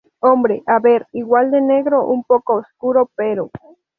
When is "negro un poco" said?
1.61-2.55